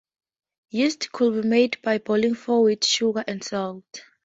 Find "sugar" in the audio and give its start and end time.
2.83-3.23